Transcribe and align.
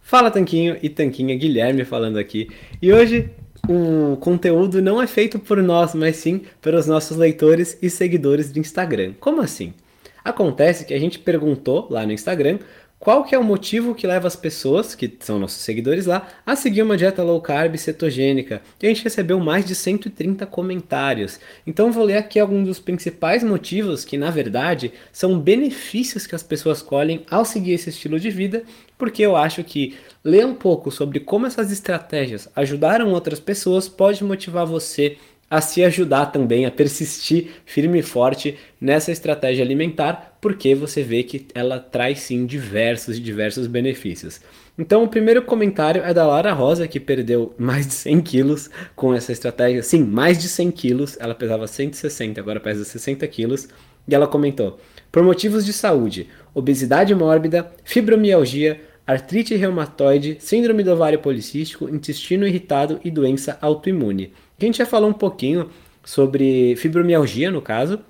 Fala 0.00 0.30
Tanquinho 0.30 0.76
e 0.82 0.88
Tanquinha 0.88 1.36
Guilherme 1.36 1.84
falando 1.84 2.18
aqui. 2.18 2.48
E 2.82 2.92
hoje 2.92 3.30
o 3.68 4.16
conteúdo 4.16 4.82
não 4.82 5.00
é 5.00 5.06
feito 5.06 5.38
por 5.38 5.62
nós, 5.62 5.94
mas 5.94 6.16
sim 6.16 6.42
pelos 6.60 6.86
nossos 6.86 7.16
leitores 7.16 7.78
e 7.80 7.88
seguidores 7.88 8.50
do 8.50 8.58
Instagram. 8.58 9.14
Como 9.20 9.40
assim? 9.40 9.72
Acontece 10.24 10.84
que 10.84 10.94
a 10.94 10.98
gente 10.98 11.18
perguntou 11.18 11.86
lá 11.90 12.04
no 12.04 12.12
Instagram 12.12 12.58
qual 13.04 13.22
que 13.22 13.34
é 13.34 13.38
o 13.38 13.44
motivo 13.44 13.94
que 13.94 14.06
leva 14.06 14.26
as 14.26 14.34
pessoas, 14.34 14.94
que 14.94 15.12
são 15.20 15.38
nossos 15.38 15.60
seguidores 15.60 16.06
lá, 16.06 16.26
a 16.46 16.56
seguir 16.56 16.80
uma 16.80 16.96
dieta 16.96 17.22
low 17.22 17.38
carb 17.38 17.76
cetogênica. 17.76 18.62
E 18.82 18.86
a 18.86 18.88
gente 18.88 19.04
recebeu 19.04 19.38
mais 19.38 19.66
de 19.66 19.74
130 19.74 20.46
comentários. 20.46 21.38
Então 21.66 21.92
vou 21.92 22.02
ler 22.02 22.16
aqui 22.16 22.40
alguns 22.40 22.66
dos 22.66 22.80
principais 22.80 23.44
motivos 23.44 24.06
que, 24.06 24.16
na 24.16 24.30
verdade, 24.30 24.90
são 25.12 25.38
benefícios 25.38 26.26
que 26.26 26.34
as 26.34 26.42
pessoas 26.42 26.80
colhem 26.80 27.26
ao 27.30 27.44
seguir 27.44 27.72
esse 27.72 27.90
estilo 27.90 28.18
de 28.18 28.30
vida, 28.30 28.62
porque 28.96 29.22
eu 29.22 29.36
acho 29.36 29.62
que 29.64 29.96
ler 30.22 30.46
um 30.46 30.54
pouco 30.54 30.90
sobre 30.90 31.20
como 31.20 31.46
essas 31.46 31.70
estratégias 31.70 32.48
ajudaram 32.54 33.12
outras 33.12 33.40
pessoas 33.40 33.88
pode 33.88 34.24
motivar 34.24 34.66
você 34.66 35.16
a 35.50 35.60
se 35.60 35.84
ajudar 35.84 36.26
também 36.26 36.66
a 36.66 36.70
persistir 36.70 37.50
firme 37.64 38.00
e 38.00 38.02
forte 38.02 38.56
nessa 38.80 39.12
estratégia 39.12 39.64
alimentar, 39.64 40.36
porque 40.40 40.74
você 40.74 41.02
vê 41.02 41.22
que 41.22 41.46
ela 41.54 41.78
traz 41.78 42.20
sim 42.20 42.44
diversos 42.44 43.18
e 43.18 43.20
diversos 43.20 43.66
benefícios. 43.66 44.40
Então, 44.76 45.04
o 45.04 45.08
primeiro 45.08 45.42
comentário 45.42 46.02
é 46.02 46.12
da 46.12 46.26
Lara 46.26 46.52
Rosa, 46.52 46.88
que 46.88 46.98
perdeu 46.98 47.54
mais 47.56 47.86
de 47.86 47.94
100 47.94 48.20
quilos 48.22 48.70
com 48.96 49.14
essa 49.14 49.30
estratégia. 49.30 49.84
Sim, 49.84 50.02
mais 50.02 50.38
de 50.42 50.48
100 50.48 50.70
quilos. 50.72 51.16
Ela 51.20 51.34
pesava 51.34 51.68
160, 51.68 52.40
agora 52.40 52.58
pesa 52.58 52.84
60 52.84 53.24
quilos. 53.28 53.68
E 54.06 54.14
ela 54.14 54.26
comentou: 54.26 54.78
por 55.10 55.22
motivos 55.22 55.64
de 55.64 55.72
saúde, 55.72 56.28
obesidade 56.54 57.14
mórbida, 57.14 57.70
fibromialgia, 57.84 58.80
artrite 59.06 59.54
reumatoide, 59.54 60.36
síndrome 60.40 60.82
do 60.82 60.92
ovário 60.92 61.18
policístico, 61.18 61.88
intestino 61.88 62.46
irritado 62.46 63.00
e 63.04 63.10
doença 63.10 63.58
autoimune. 63.60 64.32
A 64.60 64.64
gente 64.64 64.78
já 64.78 64.86
falou 64.86 65.10
um 65.10 65.14
pouquinho 65.14 65.68
sobre 66.04 66.76
fibromialgia, 66.76 67.50
no 67.50 67.62
caso, 67.62 68.00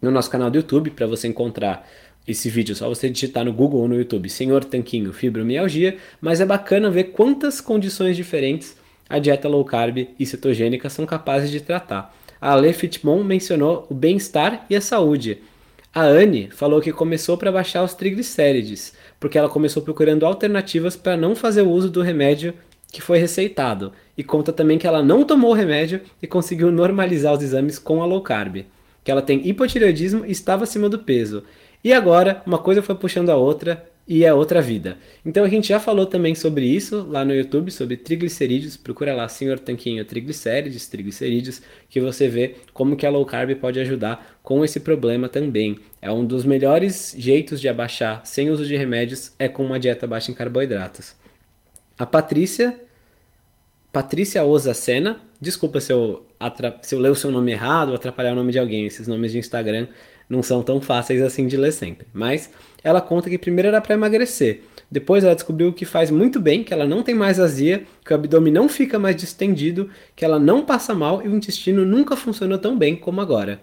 no 0.00 0.10
nosso 0.10 0.30
canal 0.30 0.50
do 0.50 0.56
YouTube, 0.56 0.90
para 0.90 1.06
você 1.06 1.28
encontrar 1.28 1.88
esse 2.26 2.48
vídeo, 2.48 2.74
só 2.74 2.88
você 2.88 3.08
digitar 3.10 3.44
no 3.44 3.52
Google 3.52 3.80
ou 3.80 3.88
no 3.88 3.96
YouTube, 3.96 4.30
Senhor 4.30 4.64
Tanquinho 4.64 5.12
Fibromialgia, 5.12 5.98
mas 6.20 6.40
é 6.40 6.46
bacana 6.46 6.90
ver 6.90 7.04
quantas 7.04 7.60
condições 7.60 8.16
diferentes 8.16 8.76
a 9.08 9.18
dieta 9.18 9.48
low 9.48 9.64
carb 9.64 10.08
e 10.18 10.26
cetogênica 10.26 10.88
são 10.88 11.04
capazes 11.04 11.50
de 11.50 11.60
tratar. 11.60 12.14
A 12.40 12.52
Ale 12.52 12.72
Fitmon 12.72 13.22
mencionou 13.24 13.86
o 13.90 13.94
bem-estar 13.94 14.66
e 14.68 14.76
a 14.76 14.80
saúde. 14.80 15.38
A 15.94 16.02
Anne 16.02 16.50
falou 16.50 16.80
que 16.80 16.92
começou 16.92 17.38
para 17.38 17.52
baixar 17.52 17.84
os 17.84 17.94
triglicérides, 17.94 18.94
porque 19.20 19.38
ela 19.38 19.48
começou 19.48 19.82
procurando 19.82 20.26
alternativas 20.26 20.96
para 20.96 21.16
não 21.16 21.36
fazer 21.36 21.62
o 21.62 21.70
uso 21.70 21.88
do 21.88 22.02
remédio 22.02 22.52
que 22.90 23.00
foi 23.00 23.18
receitado. 23.18 23.92
E 24.16 24.22
conta 24.22 24.52
também 24.52 24.78
que 24.78 24.86
ela 24.86 25.02
não 25.02 25.24
tomou 25.24 25.50
o 25.50 25.54
remédio 25.54 26.00
e 26.22 26.26
conseguiu 26.26 26.70
normalizar 26.70 27.32
os 27.32 27.42
exames 27.42 27.78
com 27.78 28.02
a 28.02 28.06
low 28.06 28.20
carb. 28.22 28.64
Que 29.02 29.10
ela 29.10 29.22
tem 29.22 29.46
hipotireoidismo 29.48 30.24
e 30.26 30.32
estava 30.32 30.64
acima 30.64 30.88
do 30.88 30.98
peso. 30.98 31.44
E 31.82 31.92
agora, 31.92 32.42
uma 32.46 32.58
coisa 32.58 32.82
foi 32.82 32.94
puxando 32.94 33.30
a 33.30 33.36
outra 33.36 33.84
e 34.06 34.24
é 34.24 34.32
outra 34.32 34.60
vida. 34.60 34.98
Então 35.24 35.44
a 35.44 35.48
gente 35.48 35.68
já 35.68 35.80
falou 35.80 36.04
também 36.06 36.34
sobre 36.34 36.66
isso 36.66 37.06
lá 37.08 37.24
no 37.24 37.34
YouTube, 37.34 37.70
sobre 37.70 37.96
triglicerídeos. 37.96 38.76
Procura 38.76 39.14
lá, 39.14 39.26
Senhor 39.28 39.58
Tanquinho, 39.58 40.04
triglicérides, 40.04 40.86
triglicerídeos, 40.86 41.62
que 41.88 42.00
você 42.00 42.28
vê 42.28 42.56
como 42.72 42.96
que 42.96 43.06
a 43.06 43.10
low 43.10 43.24
carb 43.24 43.54
pode 43.56 43.80
ajudar 43.80 44.38
com 44.42 44.64
esse 44.64 44.80
problema 44.80 45.28
também. 45.28 45.78
É 46.02 46.12
um 46.12 46.24
dos 46.24 46.44
melhores 46.44 47.14
jeitos 47.16 47.60
de 47.60 47.68
abaixar 47.68 48.24
sem 48.24 48.50
uso 48.50 48.66
de 48.66 48.76
remédios 48.76 49.32
é 49.38 49.48
com 49.48 49.64
uma 49.64 49.80
dieta 49.80 50.06
baixa 50.06 50.30
em 50.30 50.34
carboidratos. 50.34 51.14
A 51.98 52.04
Patrícia 52.04 52.78
Patrícia 53.94 54.44
Osacena, 54.44 55.20
desculpa 55.40 55.78
se 55.78 55.92
eu, 55.92 56.26
se 56.82 56.96
eu 56.96 56.98
ler 56.98 57.10
o 57.10 57.14
seu 57.14 57.30
nome 57.30 57.52
errado 57.52 57.94
atrapalhar 57.94 58.32
o 58.32 58.34
nome 58.34 58.50
de 58.50 58.58
alguém, 58.58 58.86
esses 58.86 59.06
nomes 59.06 59.30
de 59.30 59.38
Instagram 59.38 59.86
não 60.28 60.42
são 60.42 60.62
tão 60.62 60.80
fáceis 60.80 61.22
assim 61.22 61.46
de 61.46 61.56
ler 61.56 61.72
sempre. 61.72 62.06
Mas 62.12 62.50
ela 62.82 63.00
conta 63.00 63.30
que 63.30 63.38
primeiro 63.38 63.68
era 63.68 63.80
para 63.80 63.94
emagrecer, 63.94 64.62
depois 64.90 65.24
ela 65.24 65.34
descobriu 65.34 65.72
que 65.72 65.84
faz 65.84 66.10
muito 66.10 66.38
bem, 66.38 66.62
que 66.62 66.72
ela 66.72 66.86
não 66.86 67.02
tem 67.02 67.14
mais 67.14 67.40
azia, 67.40 67.84
que 68.04 68.12
o 68.12 68.14
abdômen 68.14 68.52
não 68.52 68.68
fica 68.68 68.98
mais 68.98 69.16
distendido, 69.16 69.90
que 70.14 70.24
ela 70.24 70.38
não 70.38 70.64
passa 70.64 70.94
mal 70.94 71.20
e 71.20 71.28
o 71.28 71.34
intestino 71.34 71.84
nunca 71.84 72.16
funcionou 72.16 72.58
tão 72.58 72.78
bem 72.78 72.94
como 72.94 73.20
agora. 73.20 73.60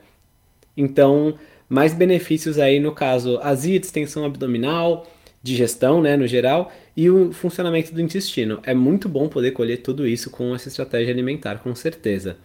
Então, 0.75 1.35
mais 1.69 1.93
benefícios 1.93 2.59
aí 2.59 2.79
no 2.79 2.91
caso 2.91 3.39
azia, 3.41 3.79
distensão 3.79 4.25
abdominal, 4.25 5.07
digestão, 5.41 6.01
né, 6.01 6.17
no 6.17 6.27
geral, 6.27 6.71
e 6.95 7.09
o 7.09 7.31
funcionamento 7.31 7.93
do 7.93 8.01
intestino. 8.01 8.59
É 8.63 8.73
muito 8.73 9.07
bom 9.07 9.29
poder 9.29 9.51
colher 9.51 9.77
tudo 9.77 10.05
isso 10.05 10.29
com 10.29 10.53
essa 10.53 10.67
estratégia 10.67 11.13
alimentar, 11.13 11.59
com 11.59 11.73
certeza. 11.73 12.37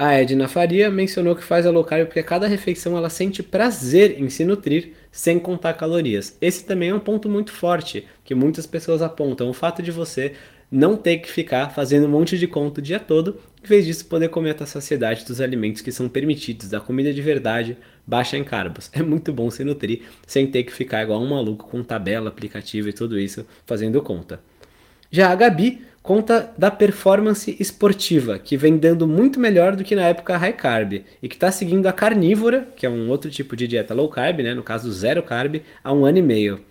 A 0.00 0.14
Edna 0.14 0.46
Faria 0.46 0.88
mencionou 0.92 1.34
que 1.34 1.42
faz 1.42 1.66
a 1.66 1.72
low 1.72 1.82
carb 1.82 2.06
porque 2.06 2.20
a 2.20 2.24
cada 2.24 2.46
refeição 2.46 2.96
ela 2.96 3.10
sente 3.10 3.42
prazer 3.42 4.22
em 4.22 4.30
se 4.30 4.44
nutrir 4.44 4.92
sem 5.10 5.40
contar 5.40 5.74
calorias. 5.74 6.38
Esse 6.40 6.64
também 6.64 6.90
é 6.90 6.94
um 6.94 7.00
ponto 7.00 7.28
muito 7.28 7.50
forte 7.50 8.06
que 8.22 8.32
muitas 8.32 8.64
pessoas 8.64 9.02
apontam. 9.02 9.50
O 9.50 9.52
fato 9.52 9.82
de 9.82 9.90
você 9.90 10.34
não 10.70 10.96
ter 10.96 11.18
que 11.18 11.28
ficar 11.28 11.70
fazendo 11.70 12.06
um 12.06 12.10
monte 12.10 12.38
de 12.38 12.46
conta 12.46 12.78
o 12.78 12.82
dia 12.82 13.00
todo, 13.00 13.40
em 13.60 13.66
vez 13.66 13.84
disso 13.84 14.06
poder 14.06 14.28
comer 14.28 14.54
a 14.62 14.66
saciedade 14.66 15.24
dos 15.24 15.40
alimentos 15.40 15.82
que 15.82 15.90
são 15.90 16.08
permitidos, 16.08 16.68
da 16.68 16.78
comida 16.78 17.12
de 17.12 17.20
verdade, 17.20 17.76
baixa 18.06 18.38
em 18.38 18.44
carbos. 18.44 18.88
É 18.94 19.02
muito 19.02 19.32
bom 19.32 19.50
se 19.50 19.64
nutrir 19.64 20.02
sem 20.24 20.46
ter 20.46 20.62
que 20.62 20.72
ficar 20.72 21.02
igual 21.02 21.20
um 21.20 21.30
maluco 21.30 21.66
com 21.68 21.82
tabela, 21.82 22.28
aplicativo 22.28 22.88
e 22.88 22.92
tudo 22.92 23.18
isso 23.18 23.44
fazendo 23.66 24.00
conta. 24.00 24.38
Já 25.10 25.32
a 25.32 25.34
Gabi 25.34 25.87
conta 26.08 26.50
da 26.56 26.70
performance 26.70 27.54
esportiva, 27.60 28.38
que 28.38 28.56
vem 28.56 28.78
dando 28.78 29.06
muito 29.06 29.38
melhor 29.38 29.76
do 29.76 29.84
que 29.84 29.94
na 29.94 30.06
época 30.06 30.38
high 30.38 30.54
carb, 30.54 31.04
e 31.22 31.28
que 31.28 31.34
está 31.36 31.52
seguindo 31.52 31.86
a 31.86 31.92
carnívora, 31.92 32.66
que 32.74 32.86
é 32.86 32.88
um 32.88 33.10
outro 33.10 33.30
tipo 33.30 33.54
de 33.54 33.68
dieta 33.68 33.92
low 33.92 34.08
carb, 34.08 34.38
né, 34.38 34.54
no 34.54 34.62
caso 34.62 34.90
zero 34.90 35.22
carb, 35.22 35.60
há 35.84 35.92
um 35.92 36.06
ano 36.06 36.16
e 36.16 36.22
meio. 36.22 36.62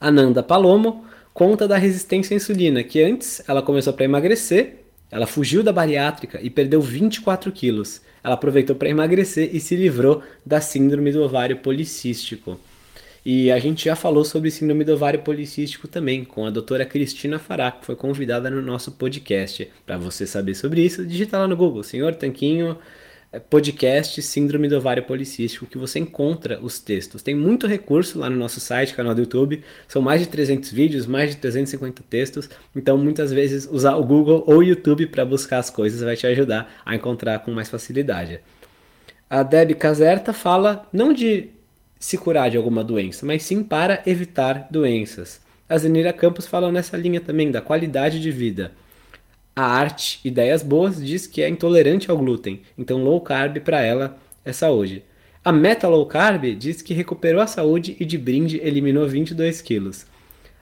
A 0.00 0.12
Nanda 0.12 0.44
Palomo 0.44 1.04
conta 1.34 1.66
da 1.66 1.76
resistência 1.76 2.32
à 2.32 2.36
insulina, 2.36 2.84
que 2.84 3.02
antes 3.02 3.42
ela 3.48 3.62
começou 3.62 3.92
para 3.92 4.04
emagrecer, 4.04 4.76
ela 5.10 5.26
fugiu 5.26 5.64
da 5.64 5.72
bariátrica 5.72 6.38
e 6.40 6.48
perdeu 6.48 6.80
24 6.80 7.50
quilos. 7.50 8.00
Ela 8.22 8.34
aproveitou 8.34 8.76
para 8.76 8.88
emagrecer 8.88 9.50
e 9.52 9.58
se 9.58 9.74
livrou 9.74 10.22
da 10.46 10.60
síndrome 10.60 11.10
do 11.10 11.24
ovário 11.24 11.56
policístico. 11.56 12.60
E 13.24 13.50
a 13.50 13.58
gente 13.58 13.84
já 13.84 13.94
falou 13.94 14.24
sobre 14.24 14.50
síndrome 14.50 14.84
do 14.84 14.94
ovário 14.94 15.20
policístico 15.20 15.86
também, 15.86 16.24
com 16.24 16.46
a 16.46 16.50
doutora 16.50 16.86
Cristina 16.86 17.38
Fará, 17.38 17.70
que 17.70 17.84
foi 17.84 17.94
convidada 17.94 18.48
no 18.48 18.62
nosso 18.62 18.92
podcast. 18.92 19.70
Para 19.84 19.98
você 19.98 20.26
saber 20.26 20.54
sobre 20.54 20.82
isso, 20.82 21.04
digita 21.06 21.38
lá 21.38 21.46
no 21.46 21.56
Google, 21.56 21.82
Senhor 21.82 22.14
Tanquinho 22.14 22.78
é, 23.32 23.38
podcast 23.38 24.20
Síndrome 24.22 24.66
do 24.66 24.76
Ovário 24.76 25.04
Policístico, 25.04 25.64
que 25.64 25.78
você 25.78 26.00
encontra 26.00 26.58
os 26.60 26.80
textos. 26.80 27.22
Tem 27.22 27.32
muito 27.32 27.64
recurso 27.68 28.18
lá 28.18 28.28
no 28.28 28.36
nosso 28.36 28.58
site, 28.58 28.92
canal 28.92 29.14
do 29.14 29.20
YouTube. 29.20 29.62
São 29.86 30.02
mais 30.02 30.20
de 30.20 30.26
300 30.26 30.72
vídeos, 30.72 31.06
mais 31.06 31.30
de 31.30 31.36
350 31.36 32.02
textos. 32.10 32.50
Então, 32.74 32.98
muitas 32.98 33.32
vezes, 33.32 33.68
usar 33.70 33.94
o 33.94 34.04
Google 34.04 34.42
ou 34.48 34.56
o 34.56 34.62
YouTube 34.64 35.06
para 35.06 35.24
buscar 35.24 35.58
as 35.58 35.70
coisas 35.70 36.00
vai 36.00 36.16
te 36.16 36.26
ajudar 36.26 36.72
a 36.84 36.96
encontrar 36.96 37.38
com 37.38 37.52
mais 37.52 37.68
facilidade. 37.68 38.40
A 39.28 39.44
Debbie 39.44 39.76
Caserta 39.76 40.32
fala 40.32 40.88
não 40.92 41.12
de 41.12 41.50
se 42.00 42.16
curar 42.16 42.50
de 42.50 42.56
alguma 42.56 42.82
doença, 42.82 43.26
mas 43.26 43.42
sim 43.42 43.62
para 43.62 44.02
evitar 44.06 44.66
doenças. 44.70 45.40
A 45.68 45.76
Zenira 45.76 46.12
Campos 46.12 46.46
fala 46.46 46.72
nessa 46.72 46.96
linha 46.96 47.20
também 47.20 47.50
da 47.50 47.60
qualidade 47.60 48.18
de 48.18 48.30
vida. 48.30 48.72
A 49.54 49.64
arte 49.64 50.18
Ideias 50.24 50.62
Boas 50.62 51.04
diz 51.04 51.26
que 51.26 51.42
é 51.42 51.48
intolerante 51.48 52.10
ao 52.10 52.16
glúten, 52.16 52.62
então 52.78 53.04
low 53.04 53.20
carb 53.20 53.58
para 53.60 53.82
ela 53.82 54.16
é 54.44 54.52
saúde. 54.52 55.04
A 55.44 55.52
Meta 55.52 55.88
Low 55.88 56.04
Carb 56.06 56.44
diz 56.54 56.82
que 56.82 56.92
recuperou 56.92 57.40
a 57.40 57.46
saúde 57.46 57.96
e 57.98 58.04
de 58.04 58.18
brinde 58.18 58.60
eliminou 58.62 59.06
22 59.06 59.62
quilos. 59.62 60.06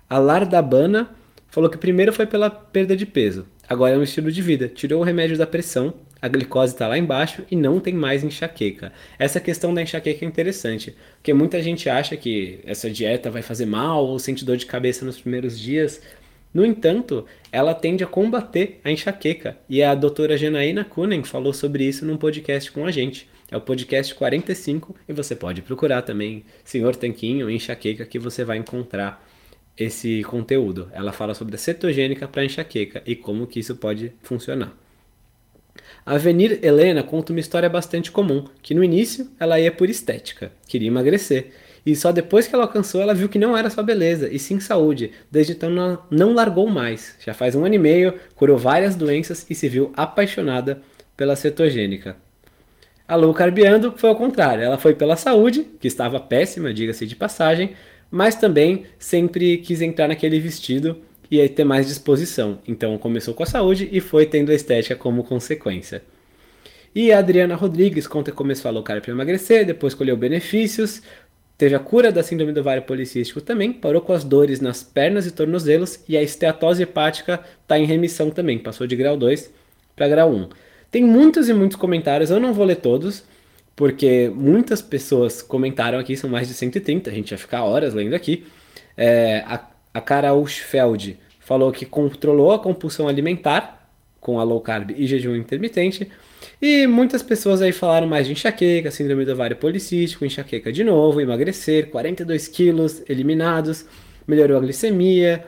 A 0.09 0.19
Lardabana 0.19 1.11
falou 1.49 1.71
que 1.71 1.79
primeiro 1.79 2.13
foi 2.13 2.27
pela 2.27 2.51
perda 2.51 2.97
de 2.97 3.07
peso, 3.07 3.47
agora 3.69 3.95
é 3.95 3.99
um 3.99 4.03
estilo 4.03 4.31
de 4.31 4.43
vida, 4.43 4.69
tirou 4.69 5.01
o 5.01 5.05
remédio 5.05 5.37
da 5.37 5.47
pressão, 5.47 5.95
a 6.21 6.29
glicose 6.29 6.73
está 6.73 6.89
lá 6.89 6.99
embaixo 6.99 7.45
e 7.51 7.57
não 7.57 7.81
tem 7.81 7.95
mais 7.95 8.25
enxaqueca. 8.25 8.93
Essa 9.19 9.41
questão 9.41 9.73
da 9.73 9.83
enxaqueca 9.83 10.25
é 10.25 10.29
interessante, 10.29 10.95
porque 11.17 11.33
muita 11.33 11.63
gente 11.63 11.89
acha 11.89 12.17
que 12.17 12.61
essa 12.65 12.91
dieta 12.91 13.31
vai 13.31 13.43
fazer 13.43 13.67
mal 13.67 14.05
ou 14.05 14.19
sente 14.19 14.45
dor 14.45 14.57
de 14.57 14.67
cabeça 14.67 15.05
nos 15.05 15.21
primeiros 15.21 15.59
dias. 15.59 16.01
No 16.53 16.65
entanto, 16.65 17.25
ela 17.53 17.75
tende 17.75 18.03
a 18.03 18.07
combater 18.07 18.81
a 18.83 18.91
enxaqueca, 18.91 19.57
e 19.69 19.83
a 19.83 19.95
doutora 19.95 20.37
Janaína 20.37 20.85
Kunen 20.85 21.23
falou 21.23 21.53
sobre 21.53 21.85
isso 21.85 22.05
num 22.05 22.17
podcast 22.17 22.73
com 22.73 22.85
a 22.85 22.91
gente. 22.91 23.29
É 23.51 23.57
o 23.57 23.61
podcast 23.61 24.15
45 24.15 24.95
e 25.09 25.13
você 25.13 25.35
pode 25.35 25.63
procurar 25.63 26.03
também 26.03 26.45
Senhor 26.63 26.95
Tanquinho 26.95 27.49
Enxaqueca 27.49 28.05
que 28.05 28.19
você 28.19 28.45
vai 28.45 28.59
encontrar 28.59 29.27
esse 29.75 30.23
conteúdo. 30.25 30.91
Ela 30.93 31.13
fala 31.13 31.33
sobre 31.33 31.55
a 31.55 31.59
cetogênica 31.59 32.29
para 32.29 32.45
enxaqueca 32.45 33.03
e 33.07 33.17
como 33.17 33.47
que 33.47 33.61
isso 33.61 33.77
pode 33.77 34.13
funcionar. 34.23 34.77
A 36.05 36.15
Avenir 36.15 36.61
Helena 36.63 37.03
conta 37.03 37.33
uma 37.33 37.41
história 37.41 37.69
bastante 37.69 38.11
comum, 38.11 38.45
que 38.63 38.75
no 38.75 38.83
início 38.83 39.29
ela 39.39 39.61
ia 39.61 39.71
por 39.71 39.91
estética, 39.91 40.53
queria 40.67 40.89
emagrecer, 40.89 41.53
e 41.85 41.97
só 41.97 42.13
depois 42.13 42.47
que 42.47 42.55
ela 42.55 42.65
alcançou 42.65 43.01
ela 43.01 43.15
viu 43.15 43.29
que 43.29 43.39
não 43.39 43.57
era 43.57 43.71
só 43.71 43.83
beleza, 43.83 44.29
e 44.29 44.39
sim 44.39 44.61
saúde. 44.61 45.11
Desde 45.31 45.53
então 45.53 45.71
não, 45.71 45.99
não 46.11 46.35
largou 46.35 46.69
mais. 46.69 47.17
Já 47.25 47.33
faz 47.33 47.55
um 47.55 47.65
ano 47.65 47.77
e 47.77 47.79
meio, 47.79 48.15
curou 48.35 48.59
várias 48.59 48.95
doenças 48.95 49.47
e 49.49 49.55
se 49.55 49.69
viu 49.69 49.93
apaixonada 49.97 50.83
pela 51.17 51.35
cetogênica. 51.35 52.17
A 53.07 53.17
low 53.17 53.33
carbiando 53.33 53.95
foi 53.97 54.11
ao 54.11 54.17
contrário, 54.17 54.63
ela 54.63 54.77
foi 54.77 54.95
pela 54.95 55.17
saúde, 55.17 55.67
que 55.81 55.89
estava 55.89 56.21
péssima, 56.21 56.75
diga-se 56.75 57.07
de 57.07 57.17
passagem, 57.17 57.73
mas 58.11 58.35
também 58.35 58.85
sempre 58.99 59.57
quis 59.59 59.81
entrar 59.81 60.09
naquele 60.09 60.39
vestido 60.39 61.01
e 61.31 61.41
aí 61.41 61.49
ter 61.49 61.65
mais 61.65 61.87
disposição. 61.87 62.59
Então 62.67 62.97
começou 62.99 63.35
com 63.35 63.43
a 63.43 63.47
saúde 63.47 63.89
e 63.93 64.01
foi 64.01 64.27
tendo 64.27 64.51
a 64.51 64.55
estética 64.55 64.97
como 64.97 65.25
consequência. 65.25 66.03
E 66.95 67.13
a 67.13 67.19
Adriana 67.19 67.55
Rodrigues 67.55 68.07
conta 68.07 68.33
como 68.33 68.49
começou 68.49 68.69
a 68.69 68.73
low 68.73 68.83
carb 68.83 69.03
para 69.03 69.13
emagrecer, 69.13 69.67
depois 69.67 69.95
colheu 69.95 70.17
benefícios, 70.17 71.03
teve 71.57 71.75
a 71.75 71.79
cura 71.79 72.11
da 72.11 72.23
síndrome 72.23 72.53
do 72.53 72.61
ovário 72.61 72.83
policístico 72.83 73.41
também, 73.41 73.73
parou 73.73 74.01
com 74.01 74.13
as 74.13 74.25
dores 74.25 74.61
nas 74.61 74.83
pernas 74.83 75.27
e 75.27 75.31
tornozelos 75.31 76.01
e 76.09 76.17
a 76.17 76.23
esteatose 76.23 76.83
hepática 76.83 77.41
está 77.63 77.79
em 77.79 77.85
remissão 77.85 78.31
também, 78.31 78.59
passou 78.59 78.87
de 78.87 78.97
grau 78.97 79.17
2 79.17 79.53
para 79.95 80.09
grau 80.09 80.33
1. 80.33 80.49
Tem 80.91 81.05
muitos 81.05 81.49
e 81.49 81.53
muitos 81.53 81.77
comentários, 81.77 82.31
eu 82.31 82.41
não 82.41 82.55
vou 82.55 82.65
ler 82.65 82.77
todos, 82.77 83.23
porque 83.77 84.33
muitas 84.35 84.81
pessoas 84.81 85.43
comentaram 85.43 85.99
aqui, 85.99 86.17
são 86.17 86.31
mais 86.31 86.49
de 86.49 86.55
130, 86.55 87.11
a 87.11 87.13
gente 87.13 87.31
vai 87.31 87.39
ficar 87.39 87.65
horas 87.65 87.93
lendo 87.93 88.15
aqui. 88.15 88.47
É, 88.97 89.45
a, 89.47 89.65
a 89.99 90.01
Cara 90.01 90.33
Uschfeld 90.33 91.19
falou 91.41 91.73
que 91.73 91.85
controlou 91.85 92.53
a 92.53 92.59
compulsão 92.59 93.09
alimentar 93.09 93.91
com 94.21 94.39
a 94.39 94.45
low 94.45 94.61
carb 94.61 94.93
e 94.97 95.07
jejum 95.07 95.35
intermitente. 95.35 96.09
E 96.63 96.87
muitas 96.87 97.23
pessoas 97.23 97.61
aí 97.61 97.73
falaram 97.73 98.07
mais 98.07 98.27
de 98.27 98.33
enxaqueca, 98.33 98.91
síndrome 98.91 99.25
do 99.25 99.33
ovário 99.33 99.57
policístico, 99.57 100.25
enxaqueca 100.25 100.73
de 100.73 100.85
novo, 100.85 101.21
emagrecer, 101.21 101.91
42 101.91 102.49
quilos 102.49 103.03
eliminados, 103.09 103.85
melhorou 104.27 104.57
a 104.57 104.61
glicemia, 104.61 105.45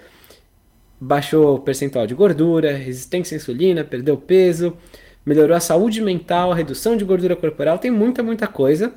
baixou 1.00 1.56
o 1.56 1.60
percentual 1.60 2.06
de 2.06 2.14
gordura, 2.14 2.72
resistência 2.72 3.34
à 3.34 3.36
insulina, 3.36 3.84
perdeu 3.84 4.16
peso, 4.16 4.76
melhorou 5.24 5.56
a 5.56 5.60
saúde 5.60 6.00
mental, 6.00 6.52
redução 6.52 6.96
de 6.96 7.04
gordura 7.04 7.36
corporal, 7.36 7.78
tem 7.78 7.90
muita, 7.90 8.22
muita 8.22 8.46
coisa, 8.46 8.92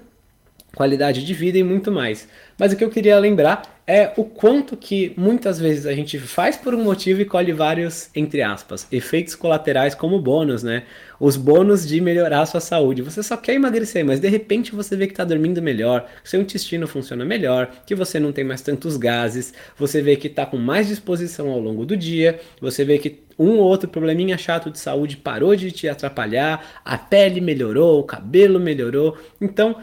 qualidade 0.75 1.23
de 1.23 1.33
vida 1.33 1.57
e 1.57 1.63
muito 1.63 1.91
mais. 1.91 2.27
Mas 2.57 2.73
o 2.73 2.75
que 2.75 2.83
eu 2.83 2.89
queria 2.89 3.17
lembrar 3.19 3.61
é 3.85 4.11
o 4.15 4.23
quanto 4.23 4.77
que 4.77 5.13
muitas 5.17 5.59
vezes 5.59 5.85
a 5.85 5.93
gente 5.93 6.17
faz 6.17 6.55
por 6.55 6.73
um 6.73 6.83
motivo 6.83 7.21
e 7.21 7.25
colhe 7.25 7.51
vários, 7.51 8.09
entre 8.15 8.41
aspas, 8.41 8.87
efeitos 8.91 9.35
colaterais 9.35 9.93
como 9.93 10.19
bônus, 10.19 10.63
né? 10.63 10.83
Os 11.19 11.35
bônus 11.35 11.85
de 11.87 11.99
melhorar 11.99 12.41
a 12.41 12.45
sua 12.45 12.59
saúde. 12.59 13.01
Você 13.01 13.21
só 13.21 13.35
quer 13.35 13.53
emagrecer, 13.53 14.05
mas 14.05 14.19
de 14.19 14.27
repente 14.29 14.73
você 14.73 14.95
vê 14.95 15.05
que 15.05 15.13
está 15.13 15.23
dormindo 15.23 15.61
melhor, 15.61 16.09
seu 16.23 16.41
intestino 16.41 16.87
funciona 16.87 17.25
melhor, 17.25 17.69
que 17.85 17.93
você 17.93 18.19
não 18.19 18.31
tem 18.31 18.43
mais 18.43 18.61
tantos 18.61 18.97
gases, 18.97 19.53
você 19.77 20.01
vê 20.01 20.15
que 20.15 20.27
está 20.27 20.45
com 20.45 20.57
mais 20.57 20.87
disposição 20.87 21.49
ao 21.49 21.59
longo 21.59 21.85
do 21.85 21.97
dia, 21.97 22.39
você 22.61 22.85
vê 22.85 22.97
que 22.97 23.23
um 23.37 23.57
ou 23.57 23.63
outro 23.63 23.89
probleminha 23.89 24.37
chato 24.37 24.69
de 24.69 24.79
saúde 24.79 25.17
parou 25.17 25.55
de 25.55 25.71
te 25.71 25.87
atrapalhar, 25.87 26.81
a 26.85 26.97
pele 26.97 27.41
melhorou, 27.41 27.99
o 27.99 28.03
cabelo 28.03 28.59
melhorou. 28.59 29.17
Então, 29.41 29.77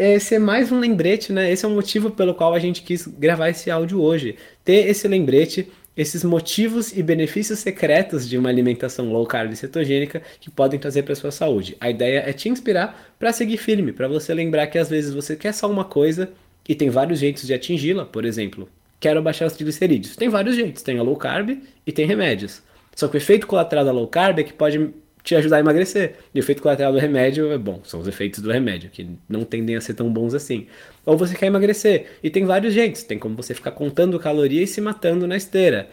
esse 0.00 0.36
é 0.36 0.38
mais 0.38 0.72
um 0.72 0.80
lembrete, 0.80 1.30
né? 1.30 1.52
Esse 1.52 1.66
é 1.66 1.68
o 1.68 1.70
motivo 1.70 2.10
pelo 2.10 2.34
qual 2.34 2.54
a 2.54 2.58
gente 2.58 2.82
quis 2.82 3.06
gravar 3.06 3.50
esse 3.50 3.70
áudio 3.70 4.00
hoje. 4.00 4.36
Ter 4.64 4.88
esse 4.88 5.06
lembrete, 5.06 5.70
esses 5.94 6.24
motivos 6.24 6.96
e 6.96 7.02
benefícios 7.02 7.58
secretos 7.58 8.26
de 8.26 8.38
uma 8.38 8.48
alimentação 8.48 9.12
low 9.12 9.26
carb 9.26 9.52
e 9.52 9.56
cetogênica 9.56 10.22
que 10.40 10.50
podem 10.50 10.80
trazer 10.80 11.02
para 11.02 11.14
sua 11.14 11.30
saúde. 11.30 11.76
A 11.78 11.90
ideia 11.90 12.24
é 12.26 12.32
te 12.32 12.48
inspirar 12.48 13.14
para 13.18 13.30
seguir 13.30 13.58
firme, 13.58 13.92
para 13.92 14.08
você 14.08 14.32
lembrar 14.32 14.68
que 14.68 14.78
às 14.78 14.88
vezes 14.88 15.12
você 15.12 15.36
quer 15.36 15.52
só 15.52 15.70
uma 15.70 15.84
coisa 15.84 16.30
e 16.66 16.74
tem 16.74 16.88
vários 16.88 17.18
jeitos 17.18 17.46
de 17.46 17.52
atingi-la. 17.52 18.06
Por 18.06 18.24
exemplo, 18.24 18.70
quero 18.98 19.20
baixar 19.20 19.46
os 19.48 19.52
triglicerídeos. 19.52 20.16
Tem 20.16 20.30
vários 20.30 20.56
jeitos, 20.56 20.82
tem 20.82 20.98
a 20.98 21.02
low 21.02 21.16
carb 21.16 21.58
e 21.86 21.92
tem 21.92 22.06
remédios. 22.06 22.62
Só 22.96 23.06
que 23.06 23.16
o 23.16 23.18
efeito 23.18 23.46
colateral 23.46 23.84
da 23.84 23.92
low 23.92 24.08
carb 24.08 24.38
é 24.38 24.44
que 24.44 24.52
pode 24.54 24.94
te 25.22 25.34
ajudar 25.34 25.56
a 25.56 25.60
emagrecer. 25.60 26.14
E 26.34 26.38
o 26.38 26.40
efeito 26.40 26.62
colateral 26.62 26.92
do 26.92 26.98
remédio 26.98 27.50
é 27.52 27.58
bom, 27.58 27.80
são 27.84 28.00
os 28.00 28.08
efeitos 28.08 28.40
do 28.40 28.50
remédio, 28.50 28.90
que 28.90 29.08
não 29.28 29.44
tendem 29.44 29.76
a 29.76 29.80
ser 29.80 29.94
tão 29.94 30.12
bons 30.12 30.34
assim. 30.34 30.66
Ou 31.04 31.16
você 31.16 31.34
quer 31.34 31.46
emagrecer, 31.46 32.06
e 32.22 32.30
tem 32.30 32.44
vários 32.44 32.74
jeitos, 32.74 33.02
tem 33.02 33.18
como 33.18 33.36
você 33.36 33.54
ficar 33.54 33.72
contando 33.72 34.18
caloria 34.18 34.62
e 34.62 34.66
se 34.66 34.80
matando 34.80 35.26
na 35.26 35.36
esteira. 35.36 35.88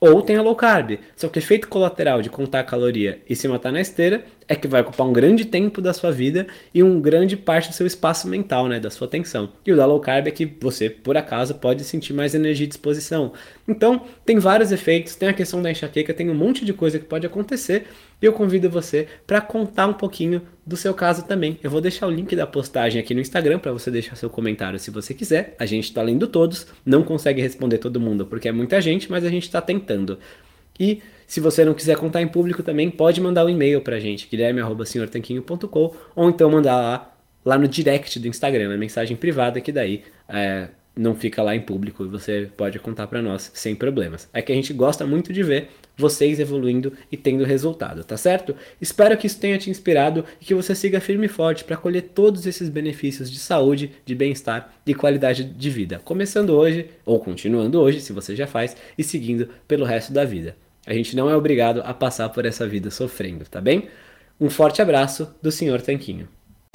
Ou 0.00 0.20
tem 0.20 0.36
a 0.36 0.42
low 0.42 0.56
carb. 0.56 0.98
Só 1.14 1.28
que 1.28 1.38
o 1.38 1.40
efeito 1.40 1.68
colateral 1.68 2.20
de 2.20 2.28
contar 2.28 2.64
caloria 2.64 3.20
e 3.28 3.36
se 3.36 3.46
matar 3.46 3.70
na 3.70 3.80
esteira 3.80 4.24
é 4.48 4.54
que 4.54 4.68
vai 4.68 4.80
ocupar 4.80 5.06
um 5.06 5.12
grande 5.12 5.44
tempo 5.44 5.80
da 5.80 5.92
sua 5.92 6.10
vida 6.10 6.46
e 6.74 6.82
um 6.82 7.00
grande 7.00 7.36
parte 7.36 7.68
do 7.68 7.74
seu 7.74 7.86
espaço 7.86 8.28
mental, 8.28 8.68
né, 8.68 8.78
da 8.80 8.90
sua 8.90 9.06
atenção. 9.06 9.50
E 9.64 9.72
o 9.72 9.76
da 9.76 9.86
low 9.86 10.00
carb 10.00 10.26
é 10.26 10.30
que 10.30 10.46
você, 10.60 10.90
por 10.90 11.16
acaso, 11.16 11.54
pode 11.54 11.84
sentir 11.84 12.12
mais 12.12 12.34
energia 12.34 12.64
e 12.64 12.68
disposição. 12.68 13.32
Então, 13.66 14.04
tem 14.24 14.38
vários 14.38 14.72
efeitos, 14.72 15.14
tem 15.14 15.28
a 15.28 15.32
questão 15.32 15.62
da 15.62 15.70
enxaqueca, 15.70 16.12
tem 16.12 16.30
um 16.30 16.34
monte 16.34 16.64
de 16.64 16.72
coisa 16.72 16.98
que 16.98 17.04
pode 17.04 17.26
acontecer 17.26 17.86
e 18.20 18.26
eu 18.26 18.32
convido 18.32 18.70
você 18.70 19.08
para 19.26 19.40
contar 19.40 19.88
um 19.88 19.92
pouquinho 19.92 20.42
do 20.64 20.76
seu 20.76 20.94
caso 20.94 21.24
também. 21.24 21.58
Eu 21.62 21.70
vou 21.70 21.80
deixar 21.80 22.06
o 22.06 22.10
link 22.10 22.34
da 22.36 22.46
postagem 22.46 23.00
aqui 23.00 23.14
no 23.14 23.20
Instagram 23.20 23.58
para 23.58 23.72
você 23.72 23.90
deixar 23.90 24.14
seu 24.14 24.30
comentário 24.30 24.78
se 24.78 24.90
você 24.90 25.12
quiser. 25.12 25.56
A 25.58 25.66
gente 25.66 25.84
está 25.84 26.00
lendo 26.02 26.28
todos, 26.28 26.68
não 26.86 27.02
consegue 27.02 27.42
responder 27.42 27.78
todo 27.78 27.98
mundo 28.00 28.24
porque 28.24 28.48
é 28.48 28.52
muita 28.52 28.80
gente, 28.80 29.10
mas 29.10 29.24
a 29.24 29.28
gente 29.28 29.44
está 29.44 29.60
tentando. 29.60 30.18
E 30.78 31.02
se 31.32 31.40
você 31.40 31.64
não 31.64 31.72
quiser 31.72 31.96
contar 31.96 32.20
em 32.20 32.28
público 32.28 32.62
também, 32.62 32.90
pode 32.90 33.18
mandar 33.18 33.46
um 33.46 33.48
e-mail 33.48 33.80
para 33.80 33.96
a 33.96 33.98
gente, 33.98 34.28
guilherme.senhortanquinho.com 34.30 35.94
ou 36.14 36.28
então 36.28 36.50
mandar 36.50 36.76
lá, 36.76 37.16
lá 37.42 37.56
no 37.56 37.66
direct 37.66 38.20
do 38.20 38.28
Instagram, 38.28 38.68
na 38.68 38.76
mensagem 38.76 39.16
privada, 39.16 39.58
que 39.58 39.72
daí 39.72 40.02
é, 40.28 40.68
não 40.94 41.14
fica 41.14 41.42
lá 41.42 41.56
em 41.56 41.62
público 41.62 42.04
e 42.04 42.06
você 42.06 42.50
pode 42.54 42.78
contar 42.78 43.06
para 43.06 43.22
nós 43.22 43.50
sem 43.54 43.74
problemas. 43.74 44.28
É 44.30 44.42
que 44.42 44.52
a 44.52 44.54
gente 44.54 44.74
gosta 44.74 45.06
muito 45.06 45.32
de 45.32 45.42
ver 45.42 45.70
vocês 45.96 46.38
evoluindo 46.38 46.92
e 47.10 47.16
tendo 47.16 47.44
resultado, 47.44 48.04
tá 48.04 48.18
certo? 48.18 48.54
Espero 48.78 49.16
que 49.16 49.26
isso 49.26 49.40
tenha 49.40 49.56
te 49.56 49.70
inspirado 49.70 50.26
e 50.38 50.44
que 50.44 50.54
você 50.54 50.74
siga 50.74 51.00
firme 51.00 51.24
e 51.24 51.30
forte 51.30 51.64
para 51.64 51.78
colher 51.78 52.10
todos 52.14 52.46
esses 52.46 52.68
benefícios 52.68 53.30
de 53.30 53.38
saúde, 53.38 53.92
de 54.04 54.14
bem-estar 54.14 54.70
e 54.86 54.94
qualidade 54.94 55.44
de 55.44 55.70
vida, 55.70 55.98
começando 56.04 56.50
hoje 56.50 56.90
ou 57.06 57.18
continuando 57.18 57.80
hoje, 57.80 58.02
se 58.02 58.12
você 58.12 58.36
já 58.36 58.46
faz, 58.46 58.76
e 58.98 59.02
seguindo 59.02 59.48
pelo 59.66 59.86
resto 59.86 60.12
da 60.12 60.26
vida. 60.26 60.54
A 60.86 60.92
gente 60.94 61.14
não 61.14 61.30
é 61.30 61.36
obrigado 61.36 61.80
a 61.84 61.94
passar 61.94 62.28
por 62.30 62.44
essa 62.44 62.66
vida 62.66 62.90
sofrendo, 62.90 63.44
tá 63.44 63.60
bem? 63.60 63.88
Um 64.40 64.50
forte 64.50 64.82
abraço 64.82 65.34
do 65.40 65.52
Sr. 65.52 65.80
Tanquinho. 65.80 66.28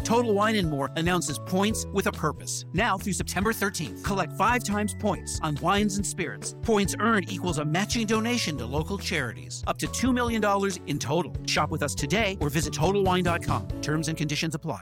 Total 0.03 0.33
Wine 0.33 0.57
and 0.57 0.69
More 0.69 0.89
announces 0.95 1.37
points 1.37 1.85
with 1.93 2.07
a 2.07 2.11
purpose. 2.11 2.65
Now 2.73 2.97
through 2.97 3.13
September 3.13 3.51
13th, 3.51 4.03
collect 4.05 4.31
five 4.37 4.63
times 4.63 4.95
points 4.99 5.37
on 5.43 5.57
wines 5.61 5.97
and 5.97 6.05
spirits. 6.05 6.55
Points 6.63 6.95
earned 7.01 7.29
equals 7.29 7.57
a 7.57 7.65
matching 7.65 8.07
donation 8.07 8.57
to 8.57 8.65
local 8.65 8.97
charities, 8.97 9.63
up 9.67 9.77
to 9.79 9.87
$2 9.87 10.13
million 10.13 10.41
in 10.87 10.97
total. 10.97 11.33
Shop 11.45 11.69
with 11.71 11.83
us 11.83 11.93
today 11.93 12.37
or 12.39 12.49
visit 12.49 12.73
TotalWine.com. 12.73 13.67
Terms 13.81 14.07
and 14.07 14.17
conditions 14.17 14.55
apply. 14.55 14.81